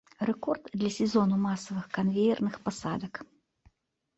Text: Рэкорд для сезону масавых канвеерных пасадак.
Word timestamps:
Рэкорд 0.27 0.63
для 0.83 0.89
сезону 0.95 1.37
масавых 1.43 1.85
канвеерных 1.99 2.59
пасадак. 2.65 3.23